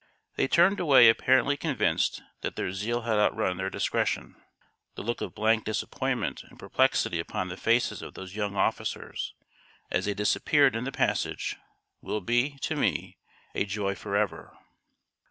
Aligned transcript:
They 0.35 0.47
turned 0.47 0.79
away 0.79 1.09
apparently 1.09 1.55
convinced 1.57 2.23
that 2.41 2.55
their 2.55 2.71
zeal 2.73 3.01
had 3.01 3.19
outrun 3.19 3.57
their 3.57 3.69
discretion. 3.69 4.35
The 4.95 5.03
look 5.03 5.21
of 5.21 5.35
blank 5.35 5.63
disappointment 5.63 6.41
and 6.41 6.57
perplexity 6.57 7.19
upon 7.19 7.49
the 7.49 7.55
faces 7.55 8.01
of 8.01 8.15
those 8.15 8.35
young 8.35 8.55
officers 8.55 9.35
as 9.91 10.05
they 10.05 10.15
disappeared 10.15 10.75
in 10.75 10.85
the 10.85 10.91
passage 10.91 11.55
will 12.01 12.19
be, 12.19 12.57
to 12.61 12.75
me, 12.75 13.19
a 13.53 13.63
joy 13.63 13.93
forever. 13.93 14.57